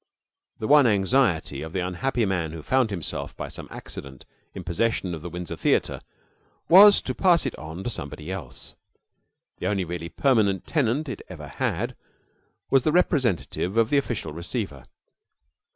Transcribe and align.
The 0.57 0.67
one 0.67 0.87
anxiety 0.87 1.61
of 1.61 1.73
the 1.73 1.79
unhappy 1.87 2.25
man 2.25 2.53
who 2.53 2.63
found 2.63 2.89
himself, 2.89 3.37
by 3.37 3.49
some 3.49 3.67
accident, 3.69 4.25
in 4.55 4.63
possession 4.63 5.13
of 5.13 5.21
the 5.21 5.29
Windsor 5.29 5.55
Theater, 5.55 6.01
was 6.67 7.03
to 7.03 7.13
pass 7.13 7.45
it 7.45 7.55
on 7.59 7.83
to 7.83 7.89
somebody 7.91 8.31
else. 8.31 8.73
The 9.59 9.67
only 9.67 9.85
really 9.85 10.09
permanent 10.09 10.65
tenant 10.65 11.07
it 11.07 11.21
ever 11.29 11.47
had 11.47 11.95
was 12.71 12.81
the 12.81 12.91
representative 12.91 13.77
of 13.77 13.91
the 13.91 13.99
Official 13.99 14.33
Receiver. 14.33 14.85